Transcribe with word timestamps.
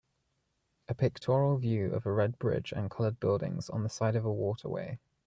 A 0.87 0.95
pictoral 0.95 1.59
view 1.61 1.93
of 1.93 2.07
a 2.07 2.11
red 2.11 2.39
bridge 2.39 2.71
and 2.71 2.89
colored 2.89 3.19
buildings 3.19 3.69
on 3.69 3.83
the 3.83 3.89
side 3.89 4.15
of 4.15 4.23
waterway. 4.23 4.97